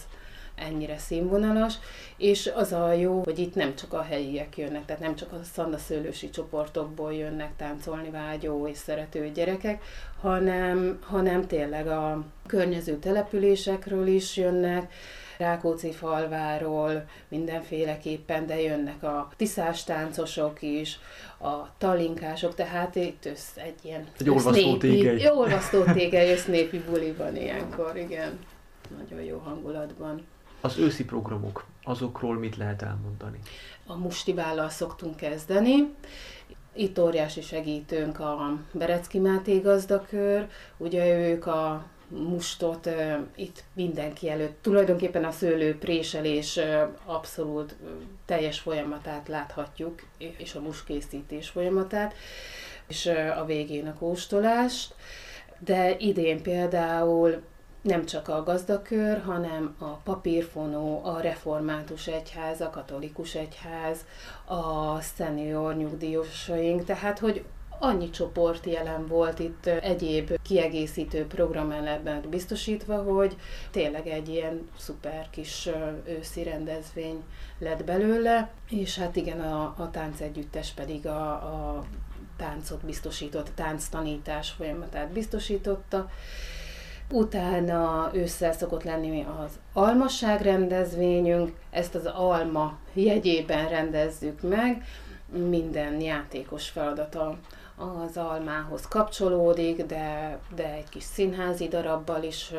ennyire 0.56 0.98
színvonalas, 0.98 1.74
és 2.18 2.52
az 2.56 2.72
a 2.72 2.94
jó, 2.94 3.22
hogy 3.24 3.40
itt 3.40 3.56
nem 3.56 3.76
csak 3.76 3.94
a 3.94 4.02
helyiek 4.02 4.58
jönnek, 4.58 4.86
tehát 4.86 5.02
nem 5.02 5.16
csak 5.16 5.32
a 5.32 5.40
szandaszőlősi 5.54 6.30
csoportokból 6.30 7.14
jönnek 7.14 7.56
táncolni 7.58 8.10
vágyó 8.10 8.68
és 8.68 8.78
szerető 8.78 9.32
gyerekek, 9.32 9.84
hanem, 10.22 11.00
hanem 11.02 11.48
tényleg 11.48 11.88
a 11.88 12.24
környező 12.48 12.98
településekről 12.98 14.08
is 14.08 14.38
jönnek, 14.38 14.94
Rákóczi 15.42 15.92
falváról 15.92 17.06
mindenféleképpen, 17.28 18.46
de 18.46 18.62
jönnek 18.62 19.04
a 19.04 19.30
tiszás 19.36 19.84
táncosok 19.84 20.62
is, 20.62 21.00
a 21.40 21.78
talinkások, 21.78 22.56
tehát 22.56 22.96
itt 22.96 23.26
össz 23.26 23.58
egy 23.58 23.76
ilyen 23.82 24.08
egy 24.20 24.30
olvasztó 24.30 24.78
tégely. 24.78 25.30
Olvasztó 25.30 25.84
tégely 25.84 26.32
össznépi 26.32 26.80
buliban 26.80 27.36
ilyenkor, 27.36 27.98
igen. 27.98 28.40
Nagyon 29.00 29.24
jó 29.24 29.38
hangulatban. 29.38 30.28
Az 30.62 30.78
őszi 30.78 31.06
programok, 31.06 31.66
azokról 31.84 32.36
mit 32.36 32.58
lehet 32.58 32.82
elmondani? 32.82 33.40
A 33.86 33.96
mustivállal 33.96 34.70
szoktunk 34.70 35.16
kezdeni. 35.16 35.94
Itt 36.74 37.00
óriási 37.00 37.42
segítőnk 37.42 38.20
a 38.20 38.58
Berecki 38.72 39.20
Máté 39.20 39.60
gazdakör, 39.60 40.48
ugye 40.78 41.30
ők 41.30 41.46
a 41.46 41.86
mustot 42.08 42.90
itt 43.36 43.64
mindenki 43.74 44.30
előtt, 44.30 44.62
tulajdonképpen 44.62 45.24
a 45.24 45.32
szőlő 45.32 45.78
préselés 45.78 46.60
abszolút 47.06 47.76
teljes 48.26 48.60
folyamatát 48.60 49.28
láthatjuk, 49.28 50.02
és 50.18 50.56
a 50.56 50.62
muskészítés 50.62 51.50
folyamatát, 51.50 52.14
és 52.88 53.06
a 53.38 53.46
végén 53.46 53.88
a 53.88 53.94
kóstolást. 53.94 54.96
De 55.60 55.98
idén 55.98 56.42
például 56.42 57.42
nem 57.82 58.06
csak 58.06 58.28
a 58.28 58.44
gazdakör, 58.44 59.22
hanem 59.22 59.76
a 59.80 59.86
papírfonó, 59.86 61.02
a 61.06 61.20
református 61.20 62.08
egyház, 62.08 62.62
a 62.62 62.70
katolikus 62.70 63.36
egyház, 63.36 64.06
a 64.46 65.02
szenior 65.02 65.76
nyugdíjasaink, 65.76 66.84
tehát 66.84 67.20
hogy 67.20 67.46
annyi 67.80 68.10
csoport 68.10 68.66
jelen 68.66 69.08
volt 69.08 69.40
itt 69.40 69.66
egyéb 69.66 70.38
kiegészítő 70.42 71.26
programeleben 71.26 72.22
biztosítva, 72.30 73.04
hogy 73.04 73.36
tényleg 73.72 74.08
egy 74.08 74.30
ilyen 74.30 74.70
szuper 74.78 75.28
kis 75.30 75.70
őszi 76.08 76.44
rendezvény 76.44 77.24
lett 77.60 77.84
belőle, 77.84 78.50
és 78.70 78.98
hát 78.98 79.16
igen, 79.16 79.40
a, 79.40 79.62
a 79.78 79.90
táncegyüttes 79.92 80.72
pedig 80.72 81.08
a, 81.08 81.32
a 81.32 81.84
táncot 82.38 82.86
biztosított, 82.86 83.52
tánctanítás 83.56 84.50
folyamatát 84.50 85.12
biztosította, 85.12 86.10
Utána 87.12 88.10
ősszel 88.14 88.54
szokott 88.54 88.84
lenni 88.84 89.26
az 89.44 89.60
almasság 89.74 90.42
rendezvényünk, 90.42 91.52
ezt 91.70 91.96
az 91.96 92.06
alma 92.06 92.78
jegyében 92.94 93.70
rendezzük 93.70 94.42
meg, 94.42 94.86
minden 95.30 96.02
játékos 96.02 96.70
feladata 96.70 97.38
az 97.76 98.18
almához 98.18 98.88
kapcsolódik, 98.88 99.86
de, 99.86 100.38
de 100.56 100.74
egy 100.74 100.90
kis 100.90 101.04
színházi 101.04 101.68
darabbal 101.68 102.24
is 102.24 102.52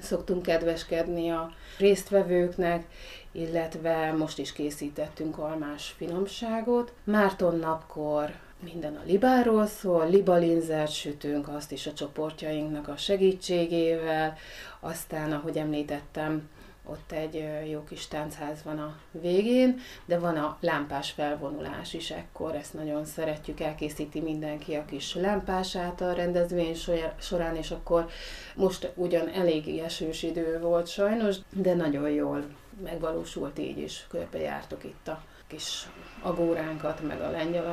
szoktunk 0.00 0.42
kedveskedni 0.42 1.30
a 1.30 1.50
résztvevőknek, 1.78 2.86
illetve 3.32 4.12
most 4.12 4.38
is 4.38 4.52
készítettünk 4.52 5.38
almás 5.38 5.94
finomságot. 5.96 6.92
Márton 7.04 7.58
napkor 7.58 8.30
minden 8.62 8.96
a 8.96 9.02
libáról 9.04 9.66
szól, 9.66 10.08
libalinzert 10.08 10.92
sütünk, 10.92 11.48
azt 11.48 11.72
is 11.72 11.86
a 11.86 11.92
csoportjainknak 11.92 12.88
a 12.88 12.96
segítségével, 12.96 14.36
aztán, 14.80 15.32
ahogy 15.32 15.56
említettem, 15.56 16.48
ott 16.86 17.12
egy 17.12 17.48
jó 17.70 17.84
kis 17.84 18.08
táncház 18.08 18.62
van 18.62 18.78
a 18.78 18.96
végén, 19.10 19.78
de 20.04 20.18
van 20.18 20.36
a 20.36 20.56
lámpás 20.60 21.10
felvonulás 21.10 21.94
is 21.94 22.10
ekkor, 22.10 22.54
ezt 22.54 22.74
nagyon 22.74 23.04
szeretjük, 23.04 23.60
elkészíti 23.60 24.20
mindenki 24.20 24.74
a 24.74 24.84
kis 24.84 25.14
lámpását 25.14 26.00
a 26.00 26.12
rendezvény 26.12 26.76
során, 27.18 27.56
és 27.56 27.70
akkor 27.70 28.06
most 28.54 28.92
ugyan 28.94 29.28
elég 29.28 29.78
esős 29.78 30.22
idő 30.22 30.60
volt 30.60 30.86
sajnos, 30.86 31.36
de 31.50 31.74
nagyon 31.74 32.10
jól 32.10 32.44
megvalósult 32.82 33.58
így 33.58 33.78
is, 33.78 34.06
körbejártok 34.08 34.84
itt 34.84 35.08
a 35.08 35.22
kis 35.52 35.88
agóránkat, 36.22 37.00
meg 37.00 37.20
a 37.20 37.30
lengyel 37.30 37.66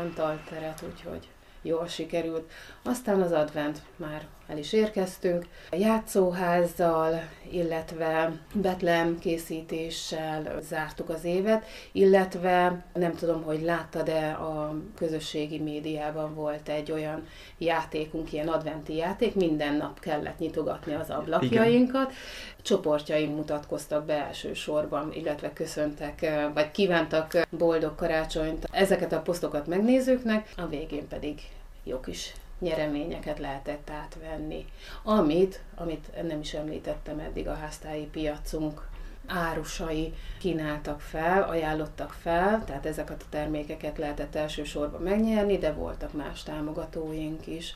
teret, 0.49 0.81
úgyhogy 0.81 1.27
jól 1.61 1.87
sikerült. 1.87 2.51
Aztán 2.83 3.21
az 3.21 3.31
advent 3.31 3.81
már 3.95 4.27
el 4.49 4.57
is 4.57 4.73
érkeztünk. 4.73 5.45
A 5.71 5.75
játszóházzal, 5.75 7.21
illetve 7.51 8.39
Betlehem 8.53 9.19
készítéssel 9.19 10.59
zártuk 10.61 11.09
az 11.09 11.23
évet, 11.23 11.65
illetve 11.91 12.85
nem 12.93 13.15
tudom, 13.15 13.43
hogy 13.43 13.61
láttad-e, 13.61 14.31
a 14.31 14.75
közösségi 14.95 15.59
médiában 15.59 16.35
volt 16.35 16.69
egy 16.69 16.91
olyan 16.91 17.27
játékunk, 17.57 18.33
ilyen 18.33 18.47
adventi 18.47 18.95
játék, 18.95 19.35
minden 19.35 19.75
nap 19.75 19.99
kellett 19.99 20.39
nyitogatni 20.39 20.93
az 20.93 21.09
ablakjainkat. 21.09 22.09
Igen. 22.09 22.15
Csoportjaink 22.61 23.35
mutatkoztak 23.35 24.05
be 24.05 24.25
elsősorban, 24.25 25.13
illetve 25.13 25.53
köszöntek, 25.53 26.31
vagy 26.53 26.71
kívántak 26.71 27.47
boldog 27.49 27.95
karácsonyt 27.95 28.67
ezeket 28.71 29.13
a 29.13 29.21
posztokat 29.21 29.67
megnézőknek, 29.67 30.53
a 30.57 30.67
végén 30.67 31.07
pedig 31.07 31.41
jó 31.83 31.99
kis 31.99 32.33
nyereményeket 32.59 33.39
lehetett 33.39 33.89
átvenni. 33.89 34.65
Amit, 35.03 35.61
amit 35.75 36.23
nem 36.27 36.39
is 36.39 36.53
említettem 36.53 37.19
eddig, 37.19 37.47
a 37.47 37.55
háztáji 37.55 38.05
piacunk 38.05 38.87
árusai 39.29 40.13
kínáltak 40.39 40.99
fel, 40.99 41.43
ajánlottak 41.43 42.11
fel, 42.11 42.63
tehát 42.65 42.85
ezeket 42.85 43.21
a 43.21 43.29
termékeket 43.29 43.97
lehetett 43.97 44.35
elsősorban 44.35 45.01
megnyerni, 45.01 45.57
de 45.57 45.73
voltak 45.73 46.13
más 46.13 46.43
támogatóink 46.43 47.47
is. 47.47 47.73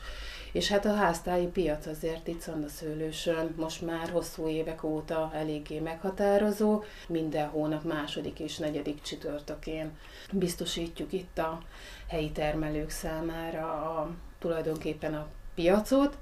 És 0.52 0.68
hát 0.68 0.84
a 0.84 0.94
háztáji 0.94 1.46
piac 1.46 1.86
azért 1.86 2.28
itt 2.28 2.40
Szandaszőlősön 2.40 3.54
most 3.56 3.82
már 3.82 4.10
hosszú 4.10 4.48
évek 4.48 4.82
óta 4.82 5.30
eléggé 5.34 5.78
meghatározó. 5.78 6.82
Minden 7.08 7.48
hónap 7.48 7.84
második 7.84 8.38
és 8.38 8.56
negyedik 8.56 9.02
csütörtökén 9.02 9.98
biztosítjuk 10.32 11.12
itt 11.12 11.38
a 11.38 11.62
helyi 12.08 12.30
termelők 12.30 12.90
számára 12.90 13.66
a, 13.72 14.10
tulajdonképpen 14.44 15.14
a 15.14 15.26
piacot, 15.54 16.18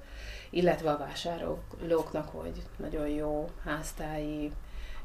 illetve 0.49 0.91
a 0.91 0.97
vásárlóknak, 0.97 2.29
hogy 2.29 2.63
nagyon 2.75 3.07
jó 3.07 3.49
háztáji 3.63 4.51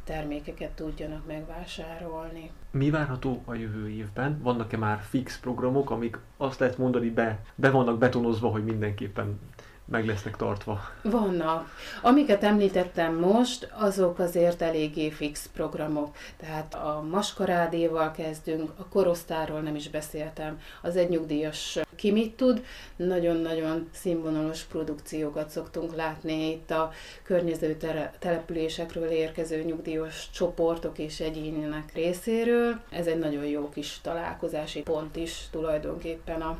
termékeket 0.05 0.71
tudjanak 0.71 1.27
megvásárolni. 1.27 2.51
Mi 2.71 2.91
várható 2.91 3.43
a 3.45 3.55
jövő 3.55 3.89
évben? 3.89 4.41
Vannak-e 4.43 4.77
már 4.77 5.01
fix 5.01 5.41
programok, 5.41 5.91
amik 5.91 6.19
azt 6.37 6.59
lehet 6.59 6.79
mondani, 6.79 7.11
be, 7.11 7.39
be 7.55 7.71
vannak 7.71 7.99
betonozva, 7.99 8.49
hogy 8.49 8.65
mindenképpen 8.65 9.41
meg 9.91 10.07
lesznek 10.07 10.37
tartva. 10.37 10.81
Vannak. 11.03 11.69
Amiket 12.03 12.45
említettem 12.45 13.15
most, 13.15 13.69
azok 13.79 14.19
azért 14.19 14.63
eléggé 14.63 15.11
fix 15.11 15.49
programok. 15.53 16.17
Tehát 16.37 16.75
a 16.75 17.05
maskarádéval 17.11 18.11
kezdünk, 18.11 18.71
a 18.77 18.89
korosztáról 18.89 19.61
nem 19.61 19.75
is 19.75 19.91
beszéltem, 19.91 20.61
az 20.83 20.97
egy 20.97 21.09
nyugdíjas 21.09 21.79
ki 21.97 22.13
mit 22.13 22.37
tud. 22.37 22.65
Nagyon-nagyon 22.97 23.89
színvonalos 23.93 24.63
produkciókat 24.63 25.51
szoktunk 25.51 25.95
látni 25.95 26.51
itt 26.51 26.71
a 26.71 26.91
környező 27.23 27.77
településekről 28.19 29.09
érkező 29.09 29.63
nyugdíjas 29.63 30.31
csoportok 30.31 30.99
és 30.99 31.21
egyének 31.21 31.93
részéről. 31.95 32.81
Ez 32.91 33.07
egy 33.07 33.19
nagyon 33.19 33.45
jó 33.45 33.69
kis 33.69 34.01
találkozási 34.03 34.83
pont 34.83 35.17
is 35.17 35.49
tulajdonképpen 35.51 36.41
a, 36.41 36.59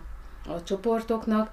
a 0.49 0.63
csoportoknak. 0.63 1.51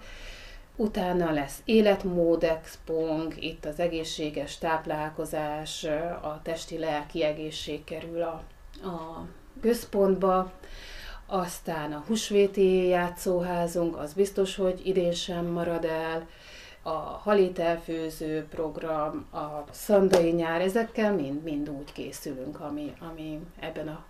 Utána 0.75 1.32
lesz 1.32 1.62
életmód 1.65 2.44
expong, 2.44 3.44
itt 3.44 3.65
az 3.65 3.79
egészséges 3.79 4.58
táplálkozás, 4.58 5.84
a 6.22 6.39
testi-lelki 6.44 7.24
egészség 7.24 7.84
kerül 7.84 8.22
a, 8.22 8.44
a 8.88 9.25
központba, 9.62 10.51
aztán 11.25 11.94
a 11.94 12.03
húsvéti 12.08 12.88
játszóházunk, 12.88 13.98
az 13.98 14.13
biztos, 14.13 14.55
hogy 14.55 14.82
idén 14.84 15.12
sem 15.12 15.46
marad 15.46 15.86
el, 15.86 16.27
a 16.82 16.89
halételfőző 17.24 18.46
program, 18.50 19.25
a 19.32 19.63
szandai 19.72 20.32
nyár, 20.32 20.62
ezekkel 20.62 21.13
mind, 21.13 21.44
mind 21.44 21.70
úgy 21.70 21.91
készülünk, 21.91 22.60
ami, 22.60 22.94
ami 23.00 23.39
ebben 23.60 23.88
a 23.88 24.05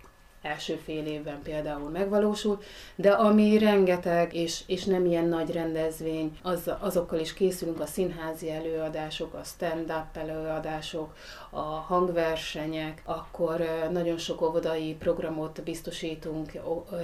első 0.46 0.74
fél 0.84 1.06
évben 1.06 1.42
például 1.42 1.90
megvalósul, 1.90 2.58
de 2.94 3.10
ami 3.10 3.58
rengeteg, 3.58 4.34
és, 4.34 4.62
és 4.66 4.84
nem 4.84 5.06
ilyen 5.06 5.28
nagy 5.28 5.52
rendezvény, 5.52 6.38
az, 6.42 6.70
azokkal 6.80 7.18
is 7.18 7.34
készülünk 7.34 7.80
a 7.80 7.86
színházi 7.86 8.50
előadások, 8.50 9.34
a 9.34 9.44
stand-up 9.44 10.16
előadások, 10.16 11.14
a 11.50 11.60
hangversenyek, 11.60 13.02
akkor 13.04 13.64
nagyon 13.92 14.18
sok 14.18 14.42
óvodai 14.42 14.94
programot 14.98 15.62
biztosítunk, 15.62 16.52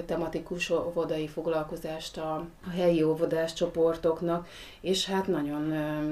tematikus 0.06 0.70
óvodai 0.70 1.28
foglalkozást 1.28 2.16
a, 2.16 2.34
a 2.66 2.70
helyi 2.70 3.02
óvodás 3.02 3.52
csoportoknak, 3.52 4.48
és 4.80 5.06
hát 5.06 5.26
nagyon 5.26 5.62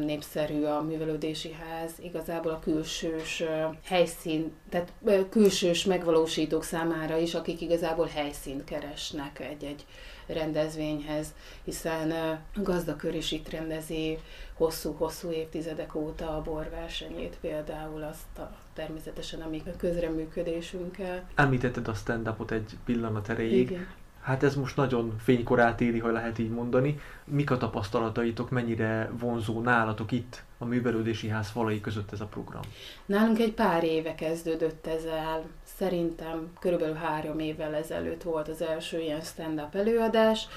népszerű 0.05 0.65
a 0.65 0.83
művelődési 0.83 1.53
ház, 1.53 1.91
igazából 2.03 2.53
a 2.53 2.59
külsős 2.59 3.43
helyszín, 3.85 4.53
tehát 4.69 4.93
külsős 5.31 5.85
megvalósítók 5.85 6.65
számára 6.65 7.19
is, 7.21 7.35
akik 7.35 7.61
igazából 7.61 8.07
helyszínt 8.07 8.65
keresnek 8.65 9.41
egy-egy 9.41 9.87
rendezvényhez, 10.27 11.35
hiszen 11.65 12.39
gazdakör 12.55 13.15
is 13.15 13.33
itt 13.33 13.49
rendezi 13.49 14.19
hosszú-hosszú 14.55 15.31
évtizedek 15.31 15.95
óta 15.95 16.37
a 16.37 16.43
borversenyét 16.43 17.39
például, 17.41 18.03
azt 18.03 18.39
a, 18.39 18.57
természetesen 18.75 19.41
a 19.41 19.77
közreműködésünkkel. 19.77 21.29
Említetted 21.35 21.89
a 21.89 21.95
stand-upot 21.95 22.51
egy 22.51 22.77
pillanat 22.85 23.29
erejéig. 23.29 23.71
Igen. 23.71 23.87
Hát 24.21 24.43
ez 24.43 24.55
most 24.55 24.77
nagyon 24.77 25.17
fénykorát 25.19 25.81
éli, 25.81 25.99
ha 25.99 26.11
lehet 26.11 26.39
így 26.39 26.51
mondani. 26.51 27.01
Mik 27.25 27.51
a 27.51 27.57
tapasztalataitok, 27.57 28.51
mennyire 28.51 29.11
vonzó 29.19 29.61
nálatok 29.61 30.13
itt 30.13 30.43
a 30.59 30.65
művelődési 30.65 31.29
ház 31.29 31.49
falai 31.49 31.81
között 31.81 32.13
ez 32.13 32.21
a 32.21 32.27
program? 32.27 32.63
Nálunk 33.07 33.39
egy 33.39 33.53
pár 33.53 33.85
éve 33.85 34.15
kezdődött 34.15 34.87
ez 34.87 35.05
el. 35.05 35.43
Szerintem 35.65 36.53
körülbelül 36.61 36.95
három 36.95 37.39
évvel 37.39 37.75
ezelőtt 37.75 38.23
volt 38.23 38.49
az 38.49 38.63
első 38.63 39.01
ilyen 39.01 39.21
stand-up 39.21 39.75
előadás. 39.75 40.49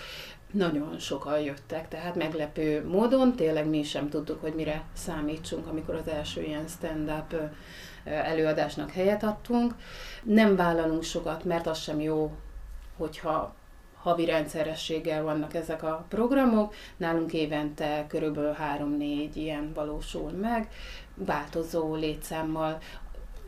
Nagyon 0.51 0.99
sokan 0.99 1.39
jöttek, 1.39 1.87
tehát 1.87 2.15
meglepő 2.15 2.87
módon, 2.87 3.35
tényleg 3.35 3.69
mi 3.69 3.83
sem 3.83 4.09
tudtuk, 4.09 4.41
hogy 4.41 4.53
mire 4.53 4.83
számítsunk, 4.93 5.67
amikor 5.67 5.95
az 5.95 6.07
első 6.07 6.41
ilyen 6.41 6.67
stand-up 6.67 7.35
előadásnak 8.03 8.91
helyet 8.91 9.23
adtunk. 9.23 9.75
Nem 10.23 10.55
vállalunk 10.55 11.03
sokat, 11.03 11.43
mert 11.43 11.67
az 11.67 11.79
sem 11.79 11.99
jó, 11.99 12.31
hogyha 13.03 13.53
havi 14.01 14.25
rendszerességgel 14.25 15.23
vannak 15.23 15.53
ezek 15.53 15.83
a 15.83 16.05
programok. 16.09 16.73
Nálunk 16.97 17.33
évente 17.33 18.05
körülbelül 18.07 18.55
3-4 18.99 19.29
ilyen 19.33 19.71
valósul 19.73 20.31
meg, 20.31 20.67
változó 21.15 21.95
létszámmal, 21.95 22.77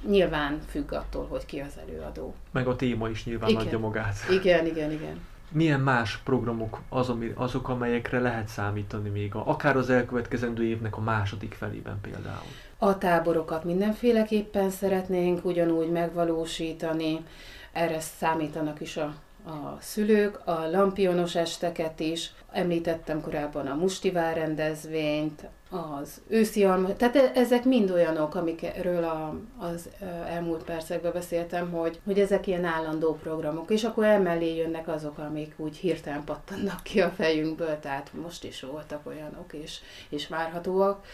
nyilván 0.08 0.60
függ 0.70 0.92
attól, 0.92 1.28
hogy 1.30 1.46
ki 1.46 1.60
az 1.60 1.74
előadó. 1.88 2.34
Meg 2.52 2.68
a 2.68 2.76
téma 2.76 3.10
is 3.10 3.26
nyilván 3.26 3.50
igen. 3.50 3.62
adja 3.62 3.80
magát. 3.80 4.16
Igen, 4.32 4.66
igen, 4.66 4.92
igen. 4.92 5.20
Milyen 5.52 5.80
más 5.80 6.18
programok 6.18 6.82
az, 6.90 7.10
ami, 7.10 7.32
azok, 7.36 7.70
amelyekre 7.70 8.20
lehet 8.20 8.48
számítani 8.48 9.10
még, 9.10 9.36
a, 9.36 9.48
akár 9.48 9.78
az 9.78 9.90
elkövetkezendő 9.90 10.64
évnek 10.64 10.98
a 10.98 11.02
második 11.02 11.54
felében 11.54 12.00
például? 12.02 12.48
A 12.78 12.98
táborokat 12.98 13.64
mindenféleképpen 13.64 14.70
szeretnénk 14.70 15.46
ugyanúgy 15.46 15.92
megvalósítani, 15.92 17.26
erre 17.72 18.00
számítanak 18.00 18.82
is 18.82 18.98
a 18.98 19.14
a 19.46 19.78
szülők, 19.80 20.48
a 20.48 20.70
lampionos 20.70 21.36
esteket 21.36 22.00
is, 22.00 22.32
említettem 22.52 23.22
korábban 23.22 23.68
a 23.68 23.76
mustivár 23.76 24.36
rendezvényt, 24.36 25.48
az 25.70 26.22
őszi 26.28 26.64
alma, 26.64 26.96
tehát 26.96 27.16
e- 27.16 27.32
ezek 27.36 27.64
mind 27.64 27.92
olyanok, 27.92 28.36
amikről 28.36 29.04
a, 29.04 29.36
az 29.58 29.90
elmúlt 30.28 30.64
percekben 30.64 31.12
beszéltem, 31.12 31.72
hogy, 31.72 32.00
hogy 32.06 32.20
ezek 32.20 32.48
ilyen 32.48 32.64
állandó 32.64 33.14
programok, 33.14 33.72
és 33.72 33.84
akkor 33.84 34.04
emellé 34.04 34.56
jönnek 34.56 34.88
azok, 34.88 35.18
amik 35.18 35.54
úgy 35.58 35.78
hirtelen 35.78 36.24
pattannak 36.24 36.84
ki 36.84 37.02
a 37.02 37.10
fejünkből, 37.10 37.80
tehát 37.80 38.12
most 38.22 38.44
is 38.44 38.62
voltak 38.62 39.06
olyanok, 39.06 39.54
és, 39.54 39.80
és 40.10 40.28
várhatóak, 40.28 41.06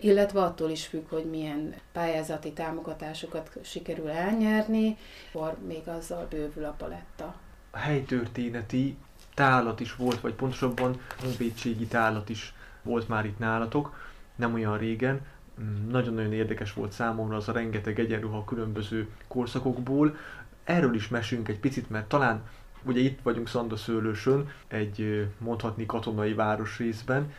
illetve 0.00 0.40
attól 0.40 0.70
is 0.70 0.86
függ, 0.86 1.08
hogy 1.08 1.24
milyen 1.24 1.74
pályázati 1.92 2.52
támogatásokat 2.52 3.50
sikerül 3.62 4.08
elnyerni, 4.08 4.96
akkor 5.32 5.56
még 5.66 5.88
azzal 5.88 6.26
bővül 6.30 6.64
a 6.64 6.74
paletta 6.78 7.34
helytörténeti 7.72 8.96
tálat 9.34 9.80
is 9.80 9.96
volt, 9.96 10.20
vagy 10.20 10.34
pontosabban 10.34 11.00
honvédségi 11.20 11.86
tálat 11.86 12.28
is 12.28 12.54
volt 12.82 13.08
már 13.08 13.24
itt 13.24 13.38
nálatok, 13.38 13.94
nem 14.36 14.54
olyan 14.54 14.78
régen. 14.78 15.20
Mm, 15.60 15.90
nagyon-nagyon 15.90 16.32
érdekes 16.32 16.72
volt 16.72 16.92
számomra 16.92 17.36
az 17.36 17.48
a 17.48 17.52
rengeteg 17.52 17.98
egyenruha 17.98 18.38
a 18.38 18.44
különböző 18.44 19.08
korszakokból. 19.28 20.16
Erről 20.64 20.94
is 20.94 21.08
mesünk 21.08 21.48
egy 21.48 21.58
picit, 21.58 21.90
mert 21.90 22.08
talán 22.08 22.42
ugye 22.82 23.00
itt 23.00 23.18
vagyunk 23.22 23.48
Szandaszőlősön, 23.48 24.48
egy 24.68 25.28
mondhatni 25.38 25.86
katonai 25.86 26.34
városrészben. 26.34 27.32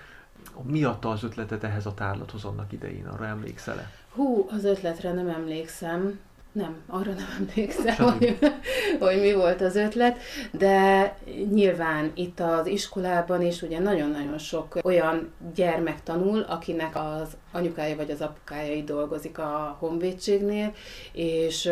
Mi 0.64 0.84
adta 0.84 1.10
az 1.10 1.24
ötletet 1.24 1.64
ehhez 1.64 1.86
a 1.86 1.94
tárlathoz 1.94 2.44
annak 2.44 2.72
idején, 2.72 3.08
arra 3.08 3.26
emlékszel-e? 3.26 3.92
Hú, 4.10 4.48
az 4.50 4.64
ötletre 4.64 5.14
nem 5.14 5.28
emlékszem 5.28 6.20
Nem, 6.52 6.76
arra 6.88 7.12
nem 7.12 7.28
emlékszem, 7.40 7.96
hogy, 7.96 8.38
hogy 9.00 9.20
mi 9.22 9.34
volt 9.34 9.62
az 9.62 9.76
ötlet, 9.76 10.18
de 10.52 11.16
nyilván 11.52 12.12
itt 12.16 12.40
az 12.40 12.68
iskolában 12.68 13.42
is 13.42 13.62
ugye 13.62 13.80
nagyon-nagyon 13.80 14.38
sok 14.38 14.78
olyan 14.84 15.32
gyermek 15.56 16.04
tanul, 16.04 16.42
akinek 16.42 16.96
az 16.96 17.38
anyukája 17.52 17.96
vagy 17.96 18.12
az 18.12 18.22
apukája 18.22 18.84
dolgozik 18.84 19.38
a 19.38 19.78
honvédségnél, 19.80 20.74
és 21.12 21.72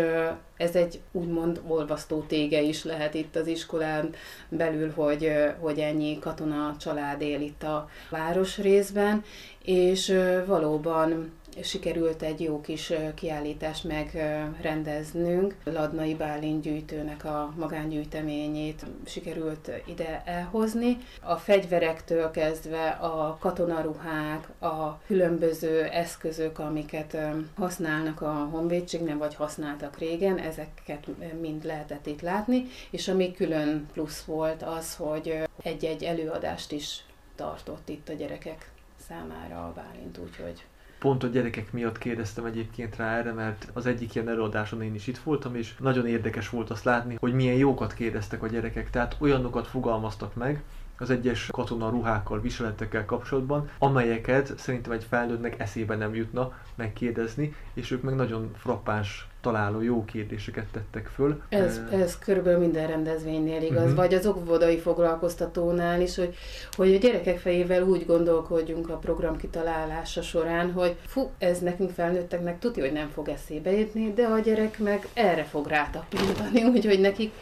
ez 0.58 0.76
egy 0.76 1.00
úgymond 1.12 1.62
olvasztó 1.68 2.26
tége 2.28 2.62
is 2.62 2.84
lehet 2.84 3.14
itt 3.14 3.36
az 3.36 3.48
iskolán 3.48 4.10
belül, 4.50 4.92
hogy, 4.96 5.32
hogy 5.60 5.80
ennyi 5.80 6.20
katona 6.20 6.76
család 6.80 7.22
él 7.22 7.42
itt 7.42 7.64
a 7.64 7.90
városrészben, 8.10 9.24
és 9.64 10.20
valóban 10.46 11.32
sikerült 11.64 12.22
egy 12.22 12.42
jó 12.42 12.62
kis 12.62 12.94
kiállítást 13.14 13.84
megrendeznünk. 13.84 15.56
Ladnai 15.64 16.16
Bálint 16.16 16.62
gyűjtőnek 16.62 17.26
a 17.26 17.54
magángyűjteményét 17.58 18.86
sikerült 19.06 19.72
ide 19.86 20.22
elhozni. 20.26 20.98
A 21.22 21.36
fegyverektől 21.36 22.32
kezdve 22.32 22.90
a 22.90 23.38
katonaruhák, 23.40 24.48
a 24.62 25.00
különböző 25.06 25.84
eszközök, 25.84 26.60
amiket 26.60 27.18
használnak 27.58 28.22
a 28.22 28.48
honvédségnél, 28.52 29.18
vagy 29.18 29.36
használtak 29.36 29.98
régen, 29.98 30.38
ezeket 30.38 31.08
mind 31.42 31.64
lehetett 31.66 32.06
itt 32.06 32.22
látni, 32.22 32.66
és 32.90 33.08
ami 33.08 33.34
külön 33.34 33.88
plusz 33.94 34.24
volt 34.24 34.64
az, 34.64 34.96
hogy 34.96 35.44
egy-egy 35.64 36.04
előadást 36.04 36.72
is 36.72 37.04
tartott 37.36 37.90
itt 37.90 38.10
a 38.10 38.14
gyerekek 38.14 38.72
számára 39.08 39.66
a 39.66 39.74
Bálint, 39.76 40.18
úgyhogy 40.18 40.66
Pont 41.00 41.24
a 41.24 41.28
gyerekek 41.28 41.72
miatt 41.72 41.98
kérdeztem 41.98 42.46
egyébként 42.46 42.96
rá 42.96 43.18
erre, 43.18 43.32
mert 43.32 43.68
az 43.74 43.86
egyik 43.86 44.16
ilyen 44.16 44.30
előadáson 44.30 44.82
én 44.82 44.96
is 44.96 45.08
itt 45.08 45.18
voltam, 45.18 45.56
és 45.56 45.76
nagyon 45.78 46.08
érdekes 46.08 46.50
volt 46.50 46.70
azt 46.70 46.84
látni, 46.84 47.16
hogy 47.20 47.34
milyen 47.34 47.56
jókat 47.56 47.94
kérdeztek 47.94 48.44
a 48.44 48.48
gyerekek. 48.48 48.90
Tehát 48.90 49.16
olyanokat 49.20 49.68
fogalmaztak 49.68 50.36
meg, 50.36 50.64
az 51.00 51.10
egyes 51.10 51.48
katona 51.52 51.90
ruhákkal, 51.90 52.42
viseletekkel 52.42 53.06
kapcsolatban, 53.06 53.70
amelyeket 53.78 54.54
szerintem 54.58 54.92
egy 54.92 55.06
felnőttnek 55.10 55.60
eszébe 55.60 55.96
nem 55.96 56.16
jutna 56.16 56.52
megkérdezni, 56.76 57.56
és 57.74 57.92
ők 57.92 58.02
meg 58.02 58.16
nagyon 58.16 58.52
frappáns 58.56 59.28
találó 59.42 59.82
jó 59.82 60.06
kérdéseket 60.06 60.66
tettek 60.72 61.08
föl. 61.08 61.42
Ez, 61.50 61.82
ez 61.92 62.18
körülbelül 62.18 62.60
minden 62.60 62.88
rendezvénynél 62.88 63.62
igaz, 63.62 63.82
uh-huh. 63.82 63.96
vagy 63.96 64.14
az 64.14 64.26
óvodai 64.26 64.78
foglalkoztatónál 64.78 66.02
is, 66.02 66.16
hogy, 66.16 66.36
hogy 66.72 66.94
a 66.94 66.98
gyerekek 66.98 67.40
fejével 67.40 67.84
úgy 67.84 68.06
gondolkodjunk 68.06 68.90
a 68.90 68.98
program 68.98 69.38
kitalálása 69.38 70.22
során, 70.22 70.72
hogy 70.72 70.96
fú, 71.06 71.32
ez 71.38 71.60
nekünk 71.60 71.92
felnőtteknek 71.92 72.60
tudja, 72.60 72.84
hogy 72.84 72.94
nem 72.94 73.10
fog 73.10 73.30
eszébe 73.30 73.72
jutni, 73.72 74.14
de 74.14 74.26
a 74.26 74.40
gyerek 74.40 74.80
meg 74.80 75.08
erre 75.14 75.44
fog 75.44 75.68
rátapintani, 75.68 76.64
úgyhogy 76.76 77.00
nekik 77.00 77.34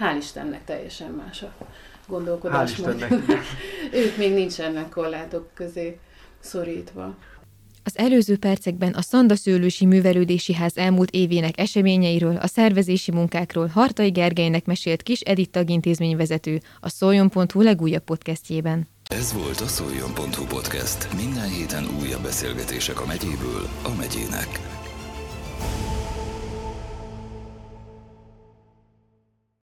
hál' 0.00 0.16
Istennek 0.18 0.64
teljesen 0.64 1.10
más 1.10 1.42
a 1.42 1.52
gondolkodás. 2.06 2.80
ők 4.02 4.16
még 4.16 4.32
nincsenek 4.32 4.88
korlátok 4.88 5.48
közé 5.54 5.98
szorítva. 6.40 7.14
Az 7.86 7.98
előző 7.98 8.36
percekben 8.36 8.92
a 8.92 9.02
Szanda 9.02 9.36
Szőlősi 9.36 9.86
Művelődési 9.86 10.54
Ház 10.54 10.76
elmúlt 10.76 11.10
évének 11.10 11.60
eseményeiről, 11.60 12.36
a 12.36 12.46
szervezési 12.46 13.10
munkákról 13.10 13.66
Hartai 13.66 14.10
Gergelynek 14.10 14.64
mesélt 14.64 15.02
Kis 15.02 15.20
Edith 15.20 15.50
tagintézményvezető 15.50 16.60
a 16.80 16.88
szoljon.hu 16.88 17.62
legújabb 17.62 18.04
podcastjében. 18.04 18.88
Ez 19.08 19.32
volt 19.32 19.60
a 19.60 19.66
szoljon.hu 19.66 20.44
podcast. 20.44 21.14
Minden 21.16 21.48
héten 21.48 21.84
újabb 22.00 22.22
beszélgetések 22.22 23.00
a 23.00 23.06
megyéből 23.06 23.68
a 23.82 23.94
megyének. 23.98 24.84